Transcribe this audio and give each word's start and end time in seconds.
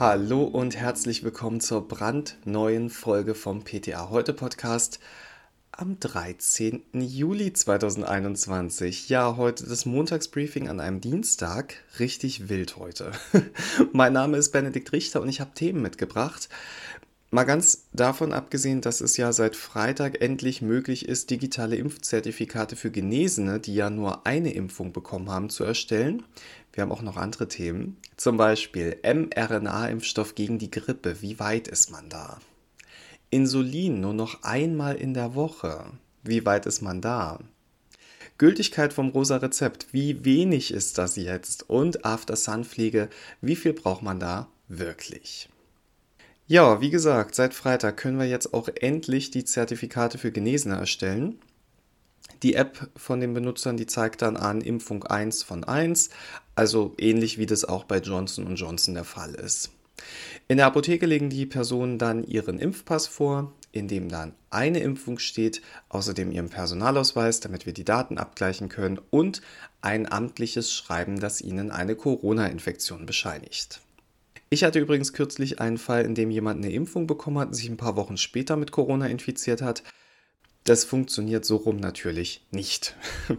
Hallo 0.00 0.44
und 0.44 0.76
herzlich 0.78 1.24
willkommen 1.24 1.60
zur 1.60 1.86
brandneuen 1.86 2.88
Folge 2.88 3.34
vom 3.34 3.64
PTA 3.64 4.08
Heute 4.08 4.32
Podcast 4.32 4.98
am 5.72 6.00
13. 6.00 6.84
Juli 6.94 7.52
2021. 7.52 9.10
Ja, 9.10 9.36
heute 9.36 9.66
das 9.66 9.84
Montagsbriefing 9.84 10.70
an 10.70 10.80
einem 10.80 11.02
Dienstag. 11.02 11.74
Richtig 11.98 12.48
wild 12.48 12.78
heute. 12.78 13.12
mein 13.92 14.14
Name 14.14 14.38
ist 14.38 14.52
Benedikt 14.52 14.90
Richter 14.92 15.20
und 15.20 15.28
ich 15.28 15.38
habe 15.38 15.52
Themen 15.54 15.82
mitgebracht. 15.82 16.48
Mal 17.32 17.44
ganz 17.44 17.84
davon 17.92 18.32
abgesehen, 18.32 18.80
dass 18.80 19.00
es 19.00 19.18
ja 19.18 19.32
seit 19.32 19.54
Freitag 19.54 20.20
endlich 20.20 20.62
möglich 20.62 21.06
ist, 21.08 21.30
digitale 21.30 21.76
Impfzertifikate 21.76 22.74
für 22.74 22.90
Genesene, 22.90 23.60
die 23.60 23.74
ja 23.74 23.88
nur 23.88 24.26
eine 24.26 24.52
Impfung 24.52 24.92
bekommen 24.92 25.30
haben, 25.30 25.50
zu 25.50 25.62
erstellen. 25.62 26.24
Wir 26.72 26.82
haben 26.82 26.92
auch 26.92 27.02
noch 27.02 27.16
andere 27.16 27.48
Themen. 27.48 27.96
Zum 28.16 28.36
Beispiel 28.36 28.98
mRNA-Impfstoff 29.02 30.34
gegen 30.34 30.58
die 30.58 30.70
Grippe. 30.70 31.20
Wie 31.20 31.38
weit 31.38 31.68
ist 31.68 31.90
man 31.90 32.08
da? 32.08 32.38
Insulin 33.30 34.00
nur 34.00 34.14
noch 34.14 34.42
einmal 34.42 34.96
in 34.96 35.14
der 35.14 35.34
Woche. 35.34 35.86
Wie 36.22 36.44
weit 36.44 36.66
ist 36.66 36.82
man 36.82 37.00
da? 37.00 37.38
Gültigkeit 38.38 38.92
vom 38.92 39.10
rosa 39.10 39.36
Rezept. 39.36 39.92
Wie 39.92 40.24
wenig 40.24 40.72
ist 40.72 40.98
das 40.98 41.16
jetzt? 41.16 41.68
Und 41.68 42.04
After-Sun-Pflege. 42.04 43.08
Wie 43.40 43.56
viel 43.56 43.72
braucht 43.72 44.02
man 44.02 44.18
da 44.18 44.48
wirklich? 44.68 45.48
Ja, 46.46 46.80
wie 46.80 46.90
gesagt, 46.90 47.34
seit 47.34 47.54
Freitag 47.54 47.96
können 47.96 48.18
wir 48.18 48.26
jetzt 48.26 48.54
auch 48.54 48.68
endlich 48.68 49.30
die 49.30 49.44
Zertifikate 49.44 50.18
für 50.18 50.32
Genesene 50.32 50.76
erstellen. 50.76 51.38
Die 52.42 52.54
App 52.54 52.90
von 52.96 53.20
den 53.20 53.34
Benutzern, 53.34 53.76
die 53.76 53.86
zeigt 53.86 54.22
dann 54.22 54.36
an 54.36 54.60
Impfung 54.60 55.04
1 55.04 55.42
von 55.42 55.62
1, 55.62 56.10
also 56.60 56.92
ähnlich 56.98 57.38
wie 57.38 57.46
das 57.46 57.64
auch 57.64 57.84
bei 57.84 58.00
Johnson 58.00 58.54
Johnson 58.54 58.92
der 58.92 59.04
Fall 59.04 59.34
ist. 59.34 59.70
In 60.46 60.58
der 60.58 60.66
Apotheke 60.66 61.06
legen 61.06 61.30
die 61.30 61.46
Personen 61.46 61.96
dann 61.96 62.22
ihren 62.22 62.58
Impfpass 62.58 63.06
vor, 63.06 63.54
in 63.72 63.88
dem 63.88 64.10
dann 64.10 64.34
eine 64.50 64.80
Impfung 64.80 65.18
steht, 65.18 65.62
außerdem 65.88 66.30
ihren 66.30 66.50
Personalausweis, 66.50 67.40
damit 67.40 67.64
wir 67.64 67.72
die 67.72 67.86
Daten 67.86 68.18
abgleichen 68.18 68.68
können 68.68 69.00
und 69.08 69.40
ein 69.80 70.12
amtliches 70.12 70.70
Schreiben, 70.70 71.18
das 71.18 71.40
ihnen 71.40 71.70
eine 71.70 71.96
Corona-Infektion 71.96 73.06
bescheinigt. 73.06 73.80
Ich 74.50 74.62
hatte 74.62 74.80
übrigens 74.80 75.14
kürzlich 75.14 75.60
einen 75.60 75.78
Fall, 75.78 76.04
in 76.04 76.14
dem 76.14 76.30
jemand 76.30 76.62
eine 76.62 76.74
Impfung 76.74 77.06
bekommen 77.06 77.38
hat 77.38 77.48
und 77.48 77.54
sich 77.54 77.70
ein 77.70 77.78
paar 77.78 77.96
Wochen 77.96 78.18
später 78.18 78.56
mit 78.56 78.70
Corona 78.70 79.06
infiziert 79.06 79.62
hat. 79.62 79.82
Das 80.64 80.84
funktioniert 80.84 81.46
so 81.46 81.56
rum 81.56 81.78
natürlich 81.78 82.46
nicht. 82.50 82.96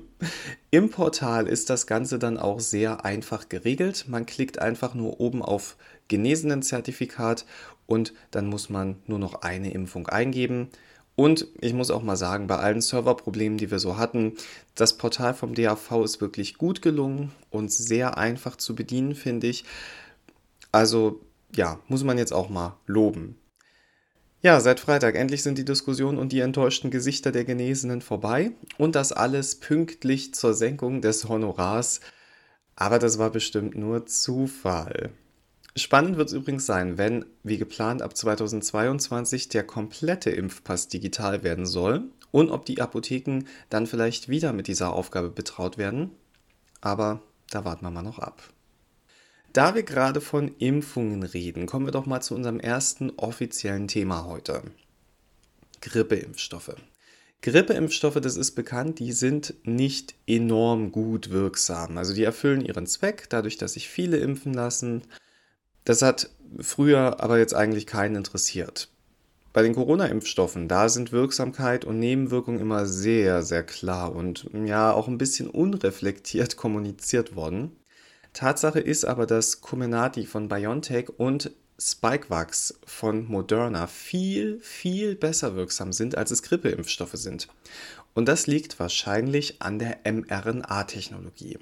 Im 0.73 0.89
Portal 0.89 1.47
ist 1.47 1.69
das 1.69 1.85
Ganze 1.85 2.17
dann 2.17 2.37
auch 2.37 2.61
sehr 2.61 3.03
einfach 3.03 3.49
geregelt. 3.49 4.05
Man 4.07 4.25
klickt 4.25 4.59
einfach 4.59 4.93
nur 4.93 5.19
oben 5.19 5.41
auf 5.41 5.75
genesenen 6.07 6.61
Zertifikat 6.61 7.45
und 7.87 8.13
dann 8.31 8.47
muss 8.47 8.69
man 8.69 8.95
nur 9.05 9.19
noch 9.19 9.41
eine 9.41 9.73
Impfung 9.73 10.07
eingeben. 10.07 10.69
Und 11.17 11.45
ich 11.59 11.73
muss 11.73 11.91
auch 11.91 12.03
mal 12.03 12.15
sagen, 12.15 12.47
bei 12.47 12.55
allen 12.55 12.79
Serverproblemen, 12.79 13.57
die 13.57 13.69
wir 13.69 13.79
so 13.79 13.97
hatten, 13.97 14.37
das 14.73 14.97
Portal 14.97 15.33
vom 15.33 15.55
DAV 15.55 16.05
ist 16.05 16.21
wirklich 16.21 16.57
gut 16.57 16.81
gelungen 16.81 17.33
und 17.49 17.69
sehr 17.69 18.17
einfach 18.17 18.55
zu 18.55 18.73
bedienen, 18.73 19.13
finde 19.13 19.47
ich. 19.47 19.65
Also 20.71 21.19
ja, 21.53 21.79
muss 21.89 22.05
man 22.05 22.17
jetzt 22.17 22.31
auch 22.31 22.47
mal 22.47 22.77
loben. 22.85 23.35
Ja, 24.43 24.59
seit 24.59 24.79
Freitag 24.79 25.13
endlich 25.15 25.43
sind 25.43 25.59
die 25.59 25.65
Diskussionen 25.65 26.17
und 26.17 26.31
die 26.31 26.39
enttäuschten 26.39 26.89
Gesichter 26.89 27.31
der 27.31 27.45
Genesenen 27.45 28.01
vorbei 28.01 28.53
und 28.79 28.95
das 28.95 29.11
alles 29.11 29.59
pünktlich 29.59 30.33
zur 30.33 30.55
Senkung 30.55 31.01
des 31.01 31.29
Honorars. 31.29 32.01
Aber 32.75 32.97
das 32.97 33.19
war 33.19 33.29
bestimmt 33.29 33.75
nur 33.75 34.07
Zufall. 34.07 35.11
Spannend 35.75 36.17
wird 36.17 36.29
es 36.29 36.33
übrigens 36.33 36.65
sein, 36.65 36.97
wenn, 36.97 37.23
wie 37.43 37.59
geplant, 37.59 38.01
ab 38.01 38.17
2022 38.17 39.49
der 39.49 39.63
komplette 39.63 40.31
Impfpass 40.31 40.87
digital 40.87 41.43
werden 41.43 41.67
soll 41.67 42.05
und 42.31 42.49
ob 42.49 42.65
die 42.65 42.81
Apotheken 42.81 43.43
dann 43.69 43.85
vielleicht 43.85 44.27
wieder 44.27 44.53
mit 44.53 44.67
dieser 44.67 44.91
Aufgabe 44.93 45.29
betraut 45.29 45.77
werden. 45.77 46.09
Aber 46.81 47.21
da 47.51 47.63
warten 47.63 47.85
wir 47.85 47.91
mal 47.91 48.01
noch 48.01 48.17
ab. 48.17 48.41
Da 49.53 49.75
wir 49.75 49.83
gerade 49.83 50.21
von 50.21 50.55
Impfungen 50.59 51.23
reden, 51.23 51.65
kommen 51.65 51.85
wir 51.85 51.91
doch 51.91 52.05
mal 52.05 52.21
zu 52.21 52.35
unserem 52.35 52.59
ersten 52.59 53.09
offiziellen 53.17 53.89
Thema 53.89 54.23
heute. 54.23 54.63
Grippeimpfstoffe. 55.81 56.75
Grippeimpfstoffe, 57.41 58.21
das 58.21 58.37
ist 58.37 58.51
bekannt, 58.51 58.99
die 58.99 59.11
sind 59.11 59.55
nicht 59.63 60.15
enorm 60.25 60.91
gut 60.91 61.31
wirksam. 61.31 61.97
Also 61.97 62.13
die 62.13 62.23
erfüllen 62.23 62.63
ihren 62.63 62.87
Zweck, 62.87 63.25
dadurch, 63.29 63.57
dass 63.57 63.73
sich 63.73 63.89
viele 63.89 64.17
impfen 64.17 64.53
lassen. 64.53 65.01
Das 65.83 66.01
hat 66.01 66.29
früher 66.59 67.19
aber 67.19 67.37
jetzt 67.39 67.55
eigentlich 67.55 67.87
keinen 67.87 68.15
interessiert. 68.15 68.89
Bei 69.51 69.63
den 69.63 69.75
Corona-Impfstoffen, 69.75 70.69
da 70.69 70.87
sind 70.87 71.11
Wirksamkeit 71.11 71.83
und 71.83 71.99
Nebenwirkung 71.99 72.59
immer 72.59 72.85
sehr, 72.85 73.43
sehr 73.43 73.63
klar 73.63 74.15
und 74.15 74.49
ja 74.53 74.93
auch 74.93 75.09
ein 75.09 75.17
bisschen 75.17 75.49
unreflektiert 75.49 76.55
kommuniziert 76.55 77.35
worden. 77.35 77.75
Tatsache 78.33 78.79
ist 78.79 79.05
aber, 79.05 79.25
dass 79.25 79.61
Comenati 79.61 80.25
von 80.25 80.47
BioNTech 80.47 81.09
und 81.17 81.51
Spikevax 81.79 82.79
von 82.85 83.27
Moderna 83.27 83.87
viel, 83.87 84.59
viel 84.59 85.15
besser 85.15 85.55
wirksam 85.55 85.93
sind, 85.93 86.15
als 86.15 86.29
es 86.31 86.43
Grippeimpfstoffe 86.43 87.15
sind. 87.15 87.47
Und 88.13 88.27
das 88.27 88.45
liegt 88.45 88.77
wahrscheinlich 88.79 89.59
an 89.61 89.79
der 89.79 89.97
mRNA-Technologie. 90.03 91.57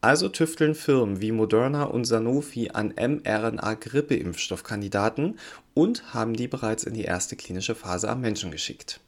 Also 0.00 0.30
tüfteln 0.30 0.74
Firmen 0.74 1.20
wie 1.20 1.30
Moderna 1.30 1.84
und 1.84 2.06
Sanofi 2.06 2.70
an 2.70 2.94
mRNA-Grippeimpfstoffkandidaten 2.96 5.38
und 5.74 6.14
haben 6.14 6.34
die 6.34 6.48
bereits 6.48 6.82
in 6.84 6.94
die 6.94 7.04
erste 7.04 7.36
klinische 7.36 7.76
Phase 7.76 8.08
am 8.08 8.20
Menschen 8.20 8.50
geschickt. 8.50 9.00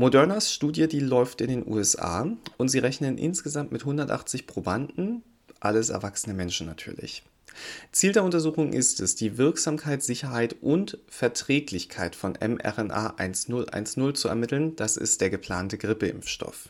Modernas 0.00 0.52
Studie, 0.52 0.86
die 0.86 1.00
läuft 1.00 1.40
in 1.40 1.48
den 1.48 1.66
USA 1.66 2.24
und 2.56 2.68
sie 2.68 2.78
rechnen 2.78 3.18
insgesamt 3.18 3.72
mit 3.72 3.80
180 3.80 4.46
Probanden, 4.46 5.24
alles 5.58 5.88
erwachsene 5.88 6.34
Menschen 6.34 6.68
natürlich. 6.68 7.24
Ziel 7.90 8.12
der 8.12 8.22
Untersuchung 8.22 8.72
ist 8.72 9.00
es, 9.00 9.16
die 9.16 9.38
Wirksamkeit, 9.38 10.04
Sicherheit 10.04 10.54
und 10.60 10.98
Verträglichkeit 11.08 12.14
von 12.14 12.34
mRNA 12.40 13.14
1010 13.16 14.14
zu 14.14 14.28
ermitteln. 14.28 14.76
Das 14.76 14.96
ist 14.96 15.20
der 15.20 15.30
geplante 15.30 15.78
Grippeimpfstoff. 15.78 16.68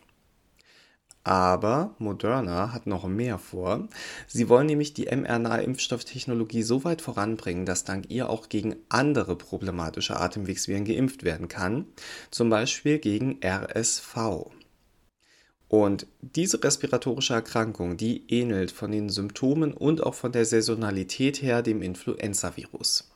Aber 1.29 1.95
Moderna 1.99 2.73
hat 2.73 2.87
noch 2.87 3.07
mehr 3.07 3.37
vor. 3.37 3.87
Sie 4.27 4.49
wollen 4.49 4.65
nämlich 4.65 4.95
die 4.95 5.15
mRNA-Impfstofftechnologie 5.15 6.63
so 6.63 6.85
weit 6.85 7.03
voranbringen, 7.03 7.67
dass 7.67 7.85
dank 7.85 8.07
ihr 8.09 8.31
auch 8.31 8.49
gegen 8.49 8.77
andere 8.89 9.37
problematische 9.37 10.19
Atemwegsviren 10.19 10.87
geimpft 10.87 11.25
werden 11.25 11.49
kann, 11.49 11.85
zum 12.31 12.49
Beispiel 12.49 12.99
gegen 12.99 13.41
RSV. 13.45 14.17
Und 15.69 16.07
diese 16.23 16.65
respiratorische 16.65 17.35
Erkrankung, 17.35 17.99
die 17.99 18.25
ähnelt 18.33 18.71
von 18.71 18.91
den 18.91 19.11
Symptomen 19.11 19.75
und 19.75 20.03
auch 20.03 20.15
von 20.15 20.33
der 20.33 20.47
Saisonalität 20.47 21.43
her 21.43 21.61
dem 21.61 21.83
Influenzavirus. 21.83 23.11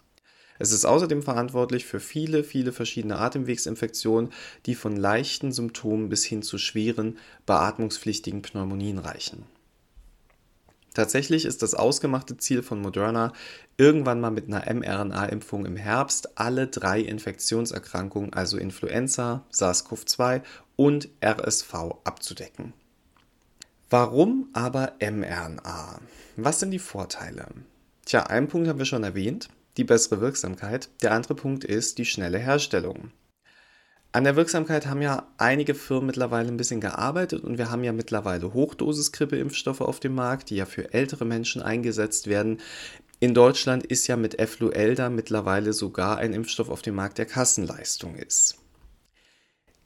Es 0.63 0.71
ist 0.71 0.85
außerdem 0.85 1.25
verantwortlich 1.25 1.87
für 1.87 1.99
viele, 1.99 2.45
viele 2.45 2.71
verschiedene 2.71 3.19
Atemwegsinfektionen, 3.19 4.31
die 4.65 4.77
von 4.77 4.95
leichten 4.95 5.51
Symptomen 5.51 6.09
bis 6.09 6.25
hin 6.25 6.43
zu 6.43 6.57
schweren, 6.57 7.19
beatmungspflichtigen 7.47 8.43
Pneumonien 8.43 8.99
reichen. 8.99 9.45
Tatsächlich 10.95 11.47
ist 11.47 11.63
das 11.63 11.75
ausgemachte 11.75 12.37
Ziel 12.37 12.63
von 12.63 12.81
Moderna, 12.81 13.33
irgendwann 13.77 14.21
mal 14.21 14.31
mit 14.31 14.47
einer 14.47 14.73
mRNA-Impfung 14.73 15.67
im 15.67 15.75
Herbst 15.75 16.39
alle 16.39 16.69
drei 16.69 17.01
Infektionserkrankungen, 17.01 18.33
also 18.33 18.57
Influenza, 18.57 19.45
SARS-CoV-2 19.53 20.43
und 20.77 21.09
RSV, 21.25 21.75
abzudecken. 22.05 22.73
Warum 23.91 24.49
aber 24.53 24.93
mRNA? 25.01 25.99
Was 26.37 26.61
sind 26.61 26.71
die 26.71 26.79
Vorteile? 26.79 27.49
Tja, 28.05 28.23
einen 28.23 28.47
Punkt 28.47 28.69
haben 28.69 28.79
wir 28.79 28.87
schon 28.87 29.03
erwähnt 29.03 29.49
die 29.77 29.85
bessere 29.85 30.21
Wirksamkeit. 30.21 30.89
Der 31.03 31.13
andere 31.13 31.35
Punkt 31.35 31.65
ist 31.65 31.99
die 31.99 32.05
schnelle 32.05 32.39
Herstellung. 32.39 33.11
An 34.15 34.25
der 34.25 34.37
Wirksamkeit 34.37 34.87
haben 34.87 35.01
ja 35.01 35.27
einige 35.39 35.75
Firmen 35.75 36.07
mittlerweile 36.07 36.49
ein 36.49 36.59
bisschen 36.59 36.83
gearbeitet 36.83 37.45
und 37.45 37.57
wir 37.57 37.71
haben 37.71 37.83
ja 37.83 37.93
mittlerweile 37.93 38.53
Hochdosis-Grippeimpfstoffe 38.53 39.81
auf 39.81 40.01
dem 40.01 40.15
Markt, 40.15 40.51
die 40.51 40.57
ja 40.57 40.67
für 40.67 40.93
ältere 40.93 41.25
Menschen 41.25 41.63
eingesetzt 41.63 42.27
werden. 42.27 42.61
In 43.21 43.33
Deutschland 43.33 43.87
ist 43.87 44.09
ja 44.09 44.17
mit 44.17 44.39
Efluelda 44.39 45.09
mittlerweile 45.09 45.73
sogar 45.73 46.19
ein 46.19 46.35
Impfstoff 46.35 46.69
auf 46.69 46.83
dem 46.83 46.97
Markt, 46.97 47.17
der 47.17 47.27
Kassenleistung 47.27 48.17
ist. 48.17 48.59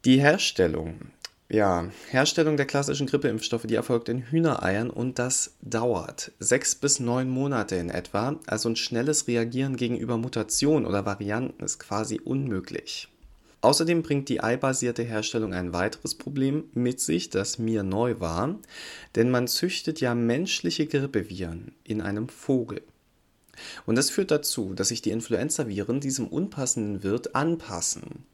Die 0.04 0.20
Herstellung 0.20 1.12
ja, 1.56 1.88
Herstellung 2.10 2.58
der 2.58 2.66
klassischen 2.66 3.06
Grippeimpfstoffe, 3.06 3.66
die 3.66 3.74
erfolgt 3.74 4.10
in 4.10 4.30
Hühnereiern 4.30 4.90
und 4.90 5.18
das 5.18 5.54
dauert 5.62 6.32
sechs 6.38 6.74
bis 6.74 7.00
neun 7.00 7.30
Monate 7.30 7.76
in 7.76 7.88
etwa. 7.88 8.38
Also 8.46 8.68
ein 8.68 8.76
schnelles 8.76 9.26
Reagieren 9.26 9.76
gegenüber 9.76 10.18
Mutationen 10.18 10.86
oder 10.86 11.06
Varianten 11.06 11.64
ist 11.64 11.78
quasi 11.78 12.20
unmöglich. 12.22 13.08
Außerdem 13.62 14.02
bringt 14.02 14.28
die 14.28 14.42
eibasierte 14.42 15.02
Herstellung 15.02 15.54
ein 15.54 15.72
weiteres 15.72 16.14
Problem 16.14 16.64
mit 16.74 17.00
sich, 17.00 17.30
das 17.30 17.58
mir 17.58 17.82
neu 17.82 18.20
war, 18.20 18.56
denn 19.14 19.30
man 19.30 19.48
züchtet 19.48 20.00
ja 20.02 20.14
menschliche 20.14 20.86
Grippeviren 20.86 21.72
in 21.84 22.02
einem 22.02 22.28
Vogel. 22.28 22.82
Und 23.86 23.96
das 23.96 24.10
führt 24.10 24.30
dazu, 24.30 24.74
dass 24.74 24.88
sich 24.88 25.00
die 25.00 25.10
Influenzaviren 25.10 26.00
diesem 26.00 26.28
unpassenden 26.28 27.02
Wirt 27.02 27.34
anpassen. 27.34 28.26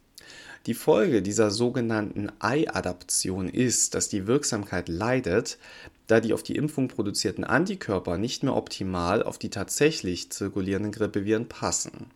Die 0.67 0.75
Folge 0.75 1.23
dieser 1.23 1.50
sogenannten 1.50 2.31
Ei-Adaption 2.38 3.49
ist, 3.49 3.94
dass 3.94 4.09
die 4.09 4.29
Wirksamkeit 4.29 4.88
leidet, 4.88 5.59
da 6.06 6.20
die 6.20 6.32
auf 6.32 6.44
die 6.44 6.55
Impfung 6.55 6.88
produzierten 6.88 7.43
Antikörper 7.43 8.17
nicht 8.17 8.44
mehr 8.44 8.55
optimal 8.55 9.23
auf 9.25 9.38
die 9.38 9.50
tatsächlich 9.50 10.31
zirkulierenden 10.31 10.93
Grippeviren 10.93 11.49
passen. 11.49 12.11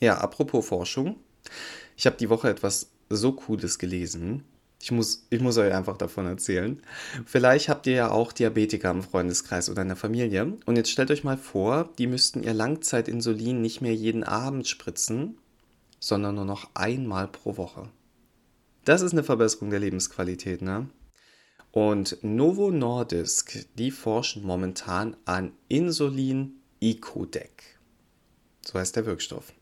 Ja, 0.00 0.18
apropos 0.18 0.66
Forschung. 0.66 1.16
Ich 1.96 2.06
habe 2.06 2.16
die 2.16 2.28
Woche 2.28 2.50
etwas 2.50 2.90
so 3.08 3.32
Cooles 3.32 3.78
gelesen. 3.78 4.44
Ich 4.80 4.90
muss, 4.90 5.26
ich 5.30 5.40
muss 5.40 5.58
euch 5.58 5.72
einfach 5.72 5.96
davon 5.96 6.26
erzählen. 6.26 6.82
Vielleicht 7.24 7.68
habt 7.68 7.86
ihr 7.86 7.94
ja 7.94 8.10
auch 8.10 8.32
Diabetiker 8.32 8.90
im 8.90 9.02
Freundeskreis 9.02 9.70
oder 9.70 9.82
in 9.82 9.88
der 9.88 9.96
Familie. 9.96 10.56
Und 10.66 10.76
jetzt 10.76 10.90
stellt 10.90 11.12
euch 11.12 11.22
mal 11.22 11.36
vor, 11.36 11.90
die 11.98 12.08
müssten 12.08 12.42
ihr 12.42 12.52
Langzeitinsulin 12.52 13.60
nicht 13.60 13.80
mehr 13.80 13.94
jeden 13.94 14.24
Abend 14.24 14.66
spritzen, 14.66 15.38
sondern 16.02 16.34
nur 16.34 16.44
noch 16.44 16.68
einmal 16.74 17.28
pro 17.28 17.56
Woche. 17.56 17.88
Das 18.84 19.02
ist 19.02 19.12
eine 19.12 19.22
Verbesserung 19.22 19.70
der 19.70 19.78
Lebensqualität, 19.78 20.60
ne? 20.60 20.88
Und 21.70 22.18
Novo 22.22 22.72
Nordisk, 22.72 23.66
die 23.78 23.92
forschen 23.92 24.42
momentan 24.42 25.16
an 25.24 25.52
Insulin 25.68 26.60
Icodec. 26.80 27.78
So 28.66 28.78
heißt 28.78 28.96
der 28.96 29.06
Wirkstoff. 29.06 29.52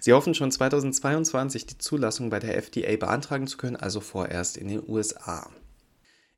Sie 0.00 0.14
hoffen 0.14 0.34
schon 0.34 0.50
2022 0.50 1.66
die 1.66 1.78
Zulassung 1.78 2.30
bei 2.30 2.38
der 2.38 2.56
FDA 2.56 2.96
beantragen 2.96 3.46
zu 3.46 3.58
können, 3.58 3.76
also 3.76 4.00
vorerst 4.00 4.56
in 4.56 4.68
den 4.68 4.82
USA. 4.88 5.50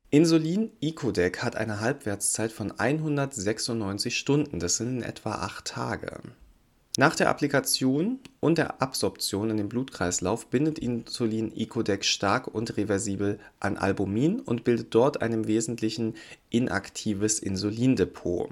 Insulin 0.09 0.71
Icodec 0.81 1.41
hat 1.41 1.55
eine 1.55 1.79
Halbwertszeit 1.79 2.51
von 2.51 2.77
196 2.77 4.17
Stunden, 4.17 4.59
das 4.59 4.75
sind 4.75 4.97
in 4.97 5.03
etwa 5.03 5.35
8 5.35 5.65
Tage. 5.65 6.21
Nach 6.95 7.15
der 7.15 7.29
Applikation 7.29 8.19
und 8.39 8.59
der 8.59 8.79
Absorption 8.79 9.49
in 9.49 9.57
den 9.57 9.67
Blutkreislauf 9.67 10.45
bindet 10.45 10.77
Insulin 10.77 11.51
Icodec 11.55 12.05
stark 12.05 12.47
und 12.47 12.77
reversibel 12.77 13.39
an 13.59 13.77
Albumin 13.77 14.39
und 14.39 14.63
bildet 14.63 14.93
dort 14.93 15.19
ein 15.23 15.33
im 15.33 15.47
Wesentlichen 15.47 16.13
inaktives 16.51 17.39
Insulindepot. 17.39 18.51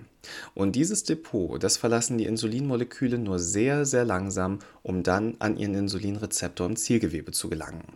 Und 0.56 0.76
dieses 0.76 1.04
Depot, 1.04 1.62
das 1.62 1.78
verlassen 1.78 2.18
die 2.18 2.26
Insulinmoleküle 2.26 3.20
nur 3.20 3.38
sehr, 3.38 3.86
sehr 3.86 4.06
langsam, 4.06 4.58
um 4.82 5.04
dann 5.04 5.36
an 5.38 5.56
ihren 5.56 5.76
Insulinrezeptor 5.76 6.66
im 6.66 6.78
Zielgewebe 6.78 7.32
zu 7.32 7.48
gelangen. 7.48 7.94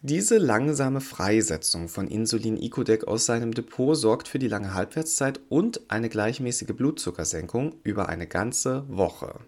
Diese 0.00 0.38
langsame 0.38 1.02
Freisetzung 1.02 1.90
von 1.90 2.08
Insulin 2.08 2.56
Icodec 2.56 3.06
aus 3.06 3.26
seinem 3.26 3.52
Depot 3.52 3.94
sorgt 3.94 4.26
für 4.26 4.38
die 4.38 4.48
lange 4.48 4.72
Halbwertszeit 4.72 5.38
und 5.50 5.82
eine 5.88 6.08
gleichmäßige 6.08 6.74
Blutzuckersenkung 6.74 7.74
über 7.82 8.08
eine 8.08 8.26
ganze 8.26 8.86
Woche. 8.88 9.40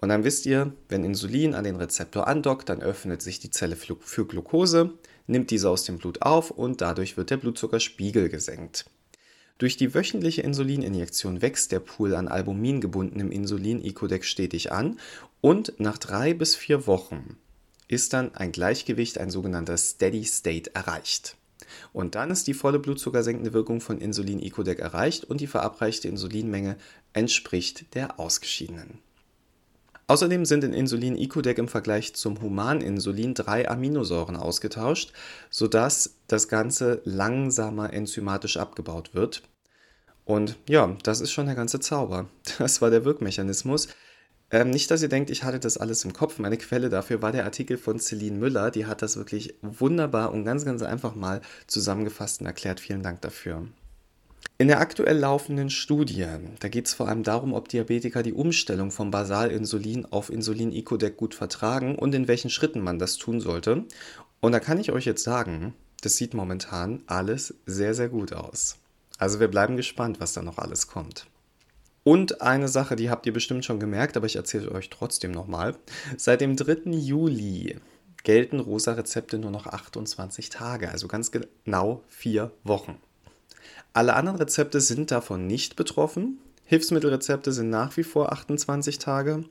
Und 0.00 0.08
dann 0.08 0.24
wisst 0.24 0.46
ihr, 0.46 0.72
wenn 0.88 1.04
Insulin 1.04 1.54
an 1.54 1.64
den 1.64 1.76
Rezeptor 1.76 2.26
andockt, 2.26 2.70
dann 2.70 2.80
öffnet 2.80 3.20
sich 3.20 3.38
die 3.38 3.50
Zelle 3.50 3.76
für 3.76 4.26
Glucose, 4.26 4.94
nimmt 5.26 5.50
diese 5.50 5.68
aus 5.68 5.84
dem 5.84 5.98
Blut 5.98 6.22
auf 6.22 6.50
und 6.50 6.80
dadurch 6.80 7.18
wird 7.18 7.28
der 7.28 7.36
Blutzuckerspiegel 7.36 8.30
gesenkt. 8.30 8.86
Durch 9.58 9.76
die 9.76 9.92
wöchentliche 9.92 10.40
Insulininjektion 10.40 11.42
wächst 11.42 11.70
der 11.70 11.80
Pool 11.80 12.14
an 12.14 12.28
Albumin 12.28 12.80
gebundenem 12.80 13.30
Insulin 13.30 13.84
Icodec 13.84 14.24
stetig 14.24 14.72
an 14.72 14.98
und 15.42 15.74
nach 15.78 15.98
drei 15.98 16.32
bis 16.32 16.56
vier 16.56 16.86
Wochen 16.86 17.36
ist 17.86 18.14
dann 18.14 18.34
ein 18.34 18.52
Gleichgewicht, 18.52 19.18
ein 19.18 19.28
sogenannter 19.28 19.76
Steady 19.76 20.24
State 20.24 20.74
erreicht. 20.74 21.36
Und 21.92 22.14
dann 22.14 22.30
ist 22.30 22.46
die 22.46 22.54
volle 22.54 22.78
blutzuckersenkende 22.78 23.52
Wirkung 23.52 23.82
von 23.82 24.00
Insulin 24.00 24.40
Icodec 24.40 24.78
erreicht 24.78 25.24
und 25.24 25.42
die 25.42 25.46
verabreichte 25.46 26.08
Insulinmenge 26.08 26.76
entspricht 27.12 27.94
der 27.94 28.18
ausgeschiedenen. 28.18 29.00
Außerdem 30.10 30.44
sind 30.44 30.64
in 30.64 30.72
Insulin 30.72 31.16
Icodec 31.16 31.58
im 31.58 31.68
Vergleich 31.68 32.16
zum 32.16 32.42
Humaninsulin 32.42 33.32
drei 33.32 33.68
Aminosäuren 33.70 34.34
ausgetauscht, 34.34 35.12
sodass 35.50 36.16
das 36.26 36.48
Ganze 36.48 37.00
langsamer 37.04 37.92
enzymatisch 37.92 38.56
abgebaut 38.56 39.14
wird. 39.14 39.44
Und 40.24 40.56
ja, 40.68 40.96
das 41.04 41.20
ist 41.20 41.30
schon 41.30 41.46
der 41.46 41.54
ganze 41.54 41.78
Zauber. 41.78 42.28
Das 42.58 42.82
war 42.82 42.90
der 42.90 43.04
Wirkmechanismus. 43.04 43.86
Ähm, 44.50 44.70
nicht, 44.70 44.90
dass 44.90 45.00
ihr 45.00 45.08
denkt, 45.08 45.30
ich 45.30 45.44
hatte 45.44 45.60
das 45.60 45.78
alles 45.78 46.04
im 46.04 46.12
Kopf. 46.12 46.40
Meine 46.40 46.56
Quelle 46.56 46.88
dafür 46.88 47.22
war 47.22 47.30
der 47.30 47.44
Artikel 47.44 47.78
von 47.78 48.00
Celine 48.00 48.36
Müller. 48.36 48.72
Die 48.72 48.86
hat 48.86 49.02
das 49.02 49.16
wirklich 49.16 49.54
wunderbar 49.62 50.32
und 50.32 50.44
ganz, 50.44 50.64
ganz 50.64 50.82
einfach 50.82 51.14
mal 51.14 51.40
zusammengefasst 51.68 52.40
und 52.40 52.48
erklärt. 52.48 52.80
Vielen 52.80 53.04
Dank 53.04 53.20
dafür. 53.20 53.68
In 54.60 54.68
der 54.68 54.80
aktuell 54.80 55.16
laufenden 55.16 55.70
Studie, 55.70 56.26
da 56.58 56.68
geht 56.68 56.86
es 56.86 56.92
vor 56.92 57.08
allem 57.08 57.22
darum, 57.22 57.54
ob 57.54 57.68
Diabetiker 57.68 58.22
die 58.22 58.34
Umstellung 58.34 58.90
vom 58.90 59.10
Basalinsulin 59.10 60.04
auf 60.04 60.28
Insulin-Icodec 60.28 61.16
gut 61.16 61.34
vertragen 61.34 61.96
und 61.96 62.14
in 62.14 62.28
welchen 62.28 62.50
Schritten 62.50 62.82
man 62.82 62.98
das 62.98 63.16
tun 63.16 63.40
sollte. 63.40 63.86
Und 64.40 64.52
da 64.52 64.60
kann 64.60 64.78
ich 64.78 64.92
euch 64.92 65.06
jetzt 65.06 65.24
sagen, 65.24 65.72
das 66.02 66.16
sieht 66.16 66.34
momentan 66.34 67.02
alles 67.06 67.54
sehr, 67.64 67.94
sehr 67.94 68.10
gut 68.10 68.34
aus. 68.34 68.76
Also 69.16 69.40
wir 69.40 69.48
bleiben 69.48 69.78
gespannt, 69.78 70.20
was 70.20 70.34
da 70.34 70.42
noch 70.42 70.58
alles 70.58 70.88
kommt. 70.88 71.24
Und 72.04 72.42
eine 72.42 72.68
Sache, 72.68 72.96
die 72.96 73.08
habt 73.08 73.24
ihr 73.24 73.32
bestimmt 73.32 73.64
schon 73.64 73.80
gemerkt, 73.80 74.18
aber 74.18 74.26
ich 74.26 74.36
erzähle 74.36 74.72
euch 74.72 74.90
trotzdem 74.90 75.30
nochmal. 75.30 75.74
Seit 76.18 76.42
dem 76.42 76.56
3. 76.56 76.90
Juli 76.90 77.78
gelten 78.24 78.60
rosa 78.60 78.92
Rezepte 78.92 79.38
nur 79.38 79.52
noch 79.52 79.66
28 79.66 80.50
Tage, 80.50 80.90
also 80.90 81.08
ganz 81.08 81.30
genau 81.30 82.02
vier 82.08 82.50
Wochen. 82.62 82.98
Alle 83.92 84.14
anderen 84.14 84.38
Rezepte 84.38 84.80
sind 84.80 85.10
davon 85.10 85.46
nicht 85.46 85.76
betroffen. 85.76 86.38
Hilfsmittelrezepte 86.64 87.52
sind 87.52 87.68
nach 87.68 87.96
wie 87.96 88.04
vor 88.04 88.32
28 88.32 88.98
Tage. 88.98 89.44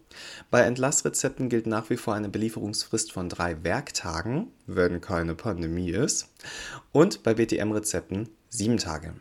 Bei 0.49 0.61
Entlassrezepten 0.61 1.49
gilt 1.49 1.67
nach 1.67 1.89
wie 1.89 1.97
vor 1.97 2.13
eine 2.13 2.29
Belieferungsfrist 2.29 3.11
von 3.11 3.27
drei 3.27 3.61
Werktagen, 3.63 4.47
wenn 4.67 5.01
keine 5.01 5.35
Pandemie 5.35 5.91
ist. 5.91 6.29
Und 6.93 7.23
bei 7.23 7.33
BTM-Rezepten 7.33 8.29
sieben 8.49 8.77
Tage. 8.77 9.15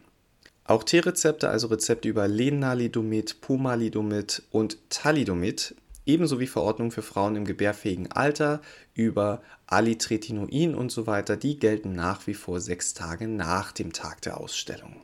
Auch 0.63 0.85
T-Rezepte, 0.85 1.49
also 1.49 1.67
Rezepte 1.69 2.09
über 2.09 2.29
Lenalidomid, 2.29 3.41
Pomalidomid 3.41 4.43
und 4.53 4.79
Thalidomid, 4.91 5.75
ebenso 6.09 6.41
wie 6.41 6.47
Verordnungen 6.47 6.91
für 6.91 7.03
Frauen 7.03 7.37
im 7.37 7.45
gebärfähigen 7.45 8.11
Alter 8.11 8.61
über 8.95 9.43
Alitretinoin 9.67 10.75
und 10.75 10.91
so 10.91 11.07
weiter, 11.07 11.37
die 11.37 11.59
gelten 11.59 11.95
nach 11.95 12.27
wie 12.27 12.35
vor 12.35 12.61
sechs 12.61 12.95
Tage 12.95 13.29
nach 13.29 13.71
dem 13.73 13.93
Tag 13.93 14.23
der 14.23 14.39
Ausstellung. 14.39 14.97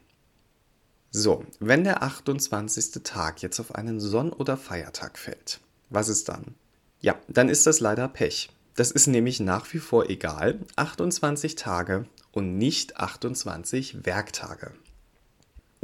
So, 1.11 1.45
wenn 1.61 1.85
der 1.85 2.03
28. 2.03 3.03
Tag 3.05 3.43
jetzt 3.43 3.61
auf 3.61 3.75
einen 3.75 4.01
Sonn- 4.01 4.33
oder 4.33 4.57
Feiertag 4.57 5.19
fällt, 5.19 5.61
was 5.91 6.09
ist 6.09 6.29
dann? 6.29 6.57
Ja, 7.01 7.17
dann 7.29 7.49
ist 7.49 7.67
das 7.67 7.79
leider 7.79 8.09
Pech. 8.09 8.49
Das 8.75 8.91
ist 8.91 9.07
nämlich 9.07 9.39
nach 9.39 9.73
wie 9.73 9.79
vor 9.79 10.11
egal. 10.11 10.59
28 10.75 11.55
Tage 11.55 12.07
und 12.33 12.59
nicht 12.59 12.97
28 12.97 14.05
Werktage. 14.05 14.73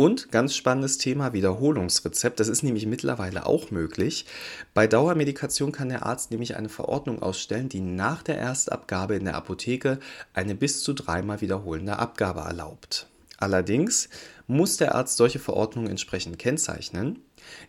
Und 0.01 0.33
ganz 0.33 0.57
spannendes 0.57 0.97
Thema 0.97 1.35
Wiederholungsrezept. 1.35 2.41
Das 2.41 2.49
ist 2.49 2.63
nämlich 2.63 2.87
mittlerweile 2.87 3.45
auch 3.45 3.71
möglich. 3.71 4.25
Bei 4.73 4.87
Dauermedikation 4.87 5.73
kann 5.73 5.91
der 5.91 6.07
Arzt 6.07 6.31
nämlich 6.31 6.57
eine 6.57 6.71
Verordnung 6.71 7.21
ausstellen, 7.21 7.69
die 7.69 7.83
nach 7.83 8.23
der 8.23 8.39
Erstabgabe 8.39 9.17
in 9.17 9.27
der 9.27 9.35
Apotheke 9.35 9.99
eine 10.33 10.55
bis 10.55 10.83
zu 10.83 10.95
dreimal 10.95 11.43
wiederholende 11.43 11.99
Abgabe 11.99 12.41
erlaubt. 12.41 13.09
Allerdings 13.37 14.09
muss 14.47 14.79
der 14.79 14.95
Arzt 14.95 15.19
solche 15.19 15.39
Verordnungen 15.39 15.91
entsprechend 15.91 16.39
kennzeichnen. 16.39 17.19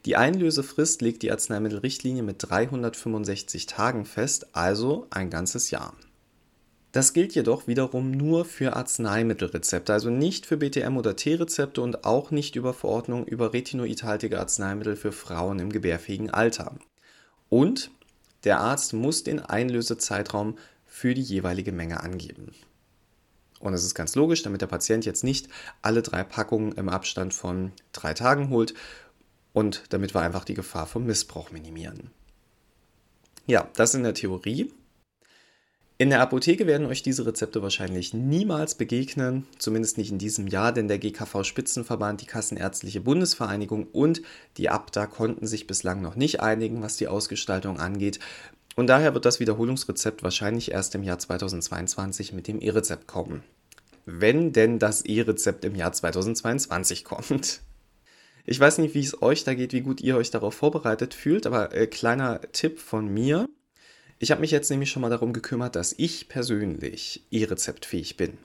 Die 0.06 0.16
Einlösefrist 0.16 1.02
legt 1.02 1.24
die 1.24 1.34
Arzneimittelrichtlinie 1.34 2.24
mit 2.24 2.38
365 2.40 3.66
Tagen 3.66 4.06
fest, 4.06 4.56
also 4.56 5.06
ein 5.10 5.30
ganzes 5.30 5.70
Jahr. 5.70 5.94
Das 6.92 7.14
gilt 7.14 7.34
jedoch 7.36 7.68
wiederum 7.68 8.12
nur 8.12 8.44
für 8.44 8.76
Arzneimittelrezepte, 8.76 9.94
also 9.94 10.10
nicht 10.10 10.46
für 10.46 10.56
BTM- 10.56 10.98
oder 10.98 11.16
T-Rezepte 11.16 11.82
und 11.82 12.04
auch 12.04 12.32
nicht 12.32 12.58
über 12.58 12.74
Verordnungen 12.74 13.26
über 13.26 13.54
retinoidhaltige 13.54 14.38
Arzneimittel 14.38 14.98
für 14.98 15.14
Frauen 15.14 15.60
im 15.60 15.72
gebärfähigen 15.72 16.32
Alter. 16.32 16.76
Und 17.48 17.92
der 18.44 18.60
Arzt 18.60 18.94
muss 18.94 19.24
den 19.24 19.40
Einlösezeitraum 19.40 20.58
für 20.86 21.14
die 21.14 21.22
jeweilige 21.22 21.72
Menge 21.72 22.02
angeben. 22.02 22.54
Und 23.62 23.74
es 23.74 23.86
ist 23.86 23.96
ganz 23.96 24.16
logisch, 24.16 24.42
damit 24.42 24.62
der 24.62 24.68
Patient 24.68 25.06
jetzt 25.06 25.24
nicht 25.24 25.48
alle 25.82 26.02
drei 26.02 26.24
Packungen 26.24 26.74
im 26.74 26.90
Abstand 26.90 27.34
von 27.34 27.72
drei 27.94 28.14
Tagen 28.14 28.50
holt 28.50 28.74
und 29.54 29.84
damit 29.90 30.14
wir 30.14 30.22
einfach 30.22 30.44
die 30.44 30.56
Gefahr 30.56 30.88
vom 30.88 31.06
Missbrauch 31.06 31.52
minimieren. 31.52 32.10
Ja, 33.46 33.70
das 33.76 33.94
in 33.94 34.04
der 34.04 34.14
Theorie. 34.14 34.74
In 36.02 36.10
der 36.10 36.22
Apotheke 36.22 36.66
werden 36.66 36.88
euch 36.88 37.04
diese 37.04 37.28
Rezepte 37.28 37.62
wahrscheinlich 37.62 38.12
niemals 38.12 38.74
begegnen, 38.74 39.46
zumindest 39.60 40.00
nicht 40.00 40.10
in 40.10 40.18
diesem 40.18 40.48
Jahr, 40.48 40.72
denn 40.72 40.88
der 40.88 40.98
GKV-Spitzenverband, 40.98 42.22
die 42.22 42.26
Kassenärztliche 42.26 43.02
Bundesvereinigung 43.02 43.86
und 43.86 44.24
die 44.58 44.70
ABDA 44.70 45.06
konnten 45.06 45.46
sich 45.46 45.68
bislang 45.68 46.02
noch 46.02 46.16
nicht 46.16 46.40
einigen, 46.40 46.82
was 46.82 46.98
die 46.98 47.08
Ausgestaltung 47.08 47.80
angeht. 47.80 48.20
Und 48.76 48.88
daher 48.88 49.14
wird 49.14 49.26
das 49.26 49.40
Wiederholungsrezept 49.40 50.24
wahrscheinlich 50.24 50.72
erst 50.72 50.96
im 50.96 51.04
Jahr 51.04 51.20
2022 51.20 52.34
mit 52.34 52.48
dem 52.48 52.60
E-Rezept 52.60 53.06
kommen. 53.06 53.44
Wenn 54.08 54.54
denn 54.54 54.80
das 54.80 55.04
E-Rezept 55.04 55.66
im 55.66 55.76
Jahr 55.76 55.94
2022 55.94 57.04
kommt. 57.04 57.62
Ich 58.44 58.60
weiß 58.60 58.80
nicht, 58.80 58.96
wie 58.96 59.02
es 59.02 59.22
euch 59.22 59.44
da 59.44 59.54
geht, 59.54 59.72
wie 59.72 59.82
gut 59.82 60.02
ihr 60.02 60.18
euch 60.18 60.32
darauf 60.32 60.56
vorbereitet 60.56 61.14
fühlt, 61.14 61.46
aber 61.46 61.76
äh, 61.76 61.86
kleiner 61.86 62.42
Tipp 62.54 62.80
von 62.80 63.08
mir. 63.08 63.48
Ich 64.22 64.30
habe 64.30 64.42
mich 64.42 64.52
jetzt 64.52 64.70
nämlich 64.70 64.92
schon 64.92 65.02
mal 65.02 65.10
darum 65.10 65.34
gekümmert, 65.34 65.76
dass 65.76 65.96
ich 65.98 66.30
persönlich 66.30 67.26
e-rezeptfähig 67.32 68.18
bin. 68.18 68.38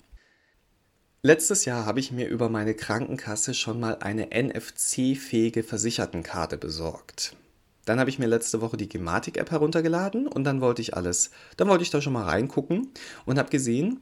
Letztes 1.23 1.67
Jahr 1.67 1.85
habe 1.85 2.01
ich 2.01 2.11
mir 2.13 2.29
über 2.29 2.49
meine 2.49 2.73
Krankenkasse 2.73 3.53
schon 3.53 3.79
mal 3.79 3.99
eine 4.01 4.29
NFC-fähige 4.33 5.63
Versichertenkarte 5.63 6.57
besorgt. 6.57 7.37
Dann 7.85 8.01
habe 8.01 8.09
ich 8.09 8.19
mir 8.19 8.27
letzte 8.27 8.63
Woche 8.63 8.79
die 8.79 8.89
Gematik-App 8.89 9.51
heruntergeladen 9.51 10.27
und 10.27 10.45
dann 10.45 10.63
wollte 10.63 10.81
ich 10.81 10.97
alles, 10.97 11.31
dann 11.59 11.69
wollte 11.69 11.83
ich 11.83 11.91
da 11.91 12.01
schon 12.01 12.15
mal 12.15 12.25
reingucken 12.25 12.89
und 13.27 13.37
habe 13.37 13.51
gesehen, 13.51 14.01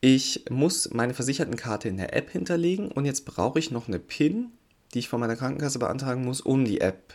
ich 0.00 0.46
muss 0.50 0.90
meine 0.90 1.14
Versichertenkarte 1.14 1.88
in 1.88 1.98
der 1.98 2.16
App 2.16 2.30
hinterlegen 2.30 2.90
und 2.90 3.04
jetzt 3.04 3.26
brauche 3.26 3.60
ich 3.60 3.70
noch 3.70 3.86
eine 3.86 4.00
PIN, 4.00 4.50
die 4.92 4.98
ich 4.98 5.08
von 5.08 5.20
meiner 5.20 5.36
Krankenkasse 5.36 5.78
beantragen 5.78 6.24
muss, 6.24 6.40
um 6.40 6.64
die 6.64 6.80
App 6.80 7.14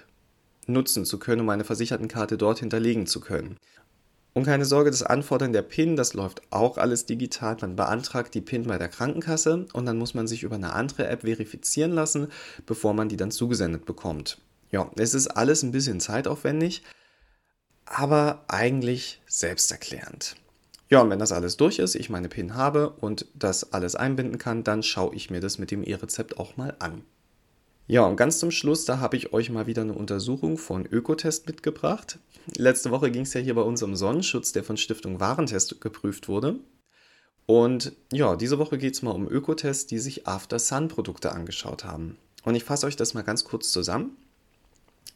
nutzen 0.66 1.04
zu 1.04 1.20
können, 1.20 1.42
um 1.42 1.48
meine 1.48 1.66
Versichertenkarte 1.66 2.38
dort 2.38 2.60
hinterlegen 2.60 3.06
zu 3.06 3.20
können. 3.20 3.58
Und 4.38 4.44
keine 4.44 4.66
Sorge, 4.66 4.92
das 4.92 5.02
Anfordern 5.02 5.52
der 5.52 5.64
PIN, 5.64 5.96
das 5.96 6.14
läuft 6.14 6.44
auch 6.52 6.78
alles 6.78 7.08
digital. 7.08 7.58
Man 7.60 7.76
beantragt 7.76 8.36
die 8.36 8.42
PIN 8.42 8.68
bei 8.68 8.78
der 8.78 8.88
Krankenkasse 8.88 9.66
und 9.74 9.88
dann 9.88 9.98
muss 9.98 10.14
man 10.14 10.28
sich 10.28 10.44
über 10.44 10.58
eine 10.58 10.74
andere 10.74 11.08
App 11.08 11.22
verifizieren 11.22 11.92
lassen, 11.92 12.28
bevor 12.68 12.94
man 12.94 13.10
die 13.10 13.18
dann 13.18 13.32
zugesendet 13.32 13.86
bekommt. 13.86 14.38
Ja, 14.70 14.92
es 14.96 15.16
ist 15.16 15.26
alles 15.26 15.64
ein 15.64 15.72
bisschen 15.72 16.00
zeitaufwendig, 16.00 16.84
aber 17.86 18.46
eigentlich 18.48 19.24
selbsterklärend. 19.26 20.36
Ja, 20.88 21.02
und 21.02 21.10
wenn 21.10 21.18
das 21.18 21.32
alles 21.32 21.58
durch 21.58 21.80
ist, 21.80 21.96
ich 21.96 22.12
meine 22.12 22.30
PIN 22.30 22.54
habe 22.54 22.92
und 22.92 23.26
das 23.34 23.74
alles 23.74 23.96
einbinden 23.96 24.38
kann, 24.38 24.64
dann 24.64 24.84
schaue 24.84 25.16
ich 25.16 25.32
mir 25.32 25.40
das 25.40 25.58
mit 25.58 25.72
dem 25.72 25.84
E-Rezept 25.84 26.38
auch 26.38 26.58
mal 26.58 26.76
an. 26.78 27.02
Ja, 27.90 28.06
und 28.06 28.18
ganz 28.18 28.40
zum 28.40 28.52
Schluss, 28.52 28.84
da 28.84 29.00
habe 29.00 29.16
ich 29.16 29.32
euch 29.32 29.50
mal 29.50 29.66
wieder 29.66 29.82
eine 29.82 29.94
Untersuchung 29.94 30.58
von 30.58 30.86
Ökotest 30.86 31.48
mitgebracht. 31.48 32.20
Letzte 32.58 32.92
Woche 32.92 33.12
ging 33.12 33.22
es 33.22 33.34
ja 33.34 33.40
hier 33.40 33.56
bei 33.56 33.62
uns 33.62 33.82
um 33.82 33.96
Sonnenschutz, 33.96 34.52
der 34.52 34.66
von 34.66 34.76
Stiftung 34.76 35.22
Warentest 35.22 35.80
geprüft 35.80 36.28
wurde. 36.28 36.60
Und 37.46 37.94
ja, 38.12 38.36
diese 38.36 38.60
Woche 38.60 38.78
geht 38.78 38.96
es 38.96 39.04
mal 39.04 39.12
um 39.12 39.26
Ökotest, 39.30 39.90
die 39.92 40.00
sich 40.00 40.28
After 40.28 40.60
Sun 40.60 40.90
Produkte 40.90 41.32
angeschaut 41.32 41.86
haben. 41.86 42.18
Und 42.44 42.56
ich 42.56 42.66
fasse 42.66 42.88
euch 42.88 42.98
das 42.98 43.14
mal 43.14 43.24
ganz 43.24 43.46
kurz 43.46 43.72
zusammen. 43.72 44.18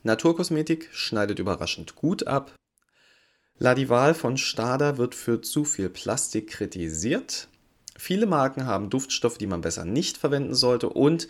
Naturkosmetik 0.03 0.87
schneidet 0.93 1.39
überraschend 1.39 1.95
gut 1.95 2.25
ab. 2.25 2.55
Ladival 3.59 4.13
von 4.13 4.37
Stada 4.37 4.97
wird 4.97 5.13
für 5.13 5.41
zu 5.41 5.65
viel 5.65 5.89
Plastik 5.89 6.47
kritisiert. 6.47 7.49
Viele 7.97 8.27
Marken 8.27 8.65
haben 8.65 8.89
Duftstoffe, 8.89 9.37
die 9.37 9.45
man 9.47 9.59
besser 9.59 9.83
nicht 9.83 10.17
verwenden 10.17 10.55
sollte 10.55 10.87
und 10.87 11.27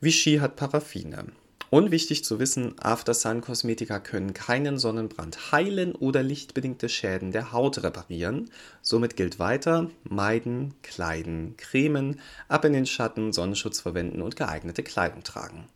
Vichy 0.00 0.36
hat 0.36 0.54
Paraffine. 0.54 1.24
Und 1.70 1.90
wichtig 1.90 2.24
zu 2.24 2.38
wissen, 2.38 2.76
After 2.78 3.14
Sun 3.14 3.40
Kosmetika 3.40 3.98
können 3.98 4.32
keinen 4.32 4.78
Sonnenbrand 4.78 5.50
heilen 5.50 5.92
oder 5.92 6.22
lichtbedingte 6.22 6.88
Schäden 6.88 7.32
der 7.32 7.50
Haut 7.50 7.82
reparieren. 7.82 8.48
Somit 8.80 9.16
gilt 9.16 9.40
weiter, 9.40 9.90
meiden, 10.04 10.74
kleiden, 10.82 11.56
cremen, 11.56 12.20
ab 12.46 12.64
in 12.64 12.74
den 12.74 12.86
Schatten, 12.86 13.32
Sonnenschutz 13.32 13.80
verwenden 13.80 14.22
und 14.22 14.36
geeignete 14.36 14.84
Kleidung 14.84 15.24
tragen. 15.24 15.66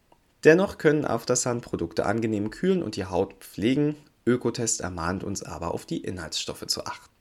Dennoch 0.44 0.78
können 0.78 1.04
After 1.04 1.34
Sun 1.34 1.60
Produkte 1.60 2.06
angenehm 2.06 2.50
kühlen 2.50 2.84
und 2.84 2.94
die 2.94 3.06
Haut 3.06 3.34
pflegen. 3.40 3.96
Ökotest 4.24 4.82
ermahnt 4.82 5.24
uns 5.24 5.42
aber 5.42 5.74
auf 5.74 5.84
die 5.84 5.98
Inhaltsstoffe 5.98 6.66
zu 6.68 6.86
achten. 6.86 7.12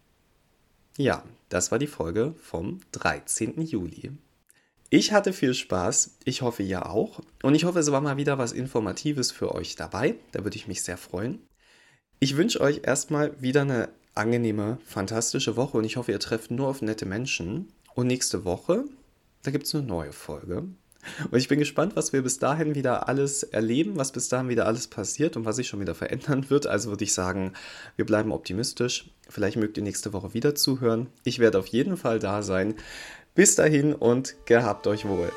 Ja, 0.98 1.24
das 1.50 1.72
war 1.72 1.79
die 1.79 1.88
Folge 1.88 2.36
vom 2.39 2.79
13. 2.91 3.60
Juli. 3.60 4.12
Ich 4.93 5.13
hatte 5.13 5.31
viel 5.31 5.53
Spaß, 5.53 6.17
ich 6.25 6.41
hoffe 6.41 6.63
ihr 6.63 6.89
auch. 6.89 7.21
Und 7.43 7.55
ich 7.55 7.63
hoffe, 7.63 7.79
es 7.79 7.89
war 7.93 8.01
mal 8.01 8.17
wieder 8.17 8.38
was 8.38 8.51
Informatives 8.51 9.31
für 9.31 9.55
euch 9.55 9.77
dabei. 9.77 10.15
Da 10.33 10.43
würde 10.43 10.57
ich 10.57 10.67
mich 10.67 10.83
sehr 10.83 10.98
freuen. 10.98 11.39
Ich 12.19 12.36
wünsche 12.36 12.60
euch 12.60 12.81
erstmal 12.83 13.41
wieder 13.41 13.62
eine 13.62 13.88
angenehme, 14.15 14.79
fantastische 14.86 15.55
Woche 15.55 15.77
und 15.77 15.86
ich 15.86 15.95
hoffe, 15.95 16.12
ihr 16.12 16.19
trefft 16.19 16.51
nur 16.51 16.67
auf 16.67 16.81
nette 16.81 17.05
Menschen. 17.05 17.71
Und 17.95 18.07
nächste 18.07 18.43
Woche, 18.43 18.83
da 19.43 19.51
gibt 19.51 19.65
es 19.65 19.74
eine 19.74 19.86
neue 19.86 20.12
Folge. 20.12 20.65
Und 21.31 21.38
ich 21.38 21.48
bin 21.48 21.60
gespannt, 21.60 21.95
was 21.95 22.12
wir 22.12 22.21
bis 22.21 22.39
dahin 22.39 22.75
wieder 22.75 23.07
alles 23.07 23.43
erleben, 23.43 23.95
was 23.95 24.12
bis 24.12 24.27
dahin 24.27 24.50
wieder 24.50 24.65
alles 24.65 24.88
passiert 24.88 25.38
und 25.38 25.45
was 25.45 25.55
sich 25.55 25.67
schon 25.67 25.79
wieder 25.79 25.95
verändern 25.95 26.50
wird. 26.50 26.67
Also 26.67 26.89
würde 26.89 27.05
ich 27.05 27.13
sagen, 27.13 27.53
wir 27.95 28.05
bleiben 28.05 28.31
optimistisch. 28.33 29.10
Vielleicht 29.29 29.55
mögt 29.55 29.77
ihr 29.77 29.83
nächste 29.83 30.12
Woche 30.13 30.33
wieder 30.33 30.53
zuhören. 30.53 31.07
Ich 31.24 31.39
werde 31.39 31.60
auf 31.60 31.67
jeden 31.67 31.95
Fall 31.95 32.19
da 32.19 32.43
sein. 32.43 32.75
Bis 33.34 33.56
dahin 33.56 33.94
und 33.94 34.36
gehabt 34.46 34.88
euch 34.88 35.08
wohl. 35.08 35.32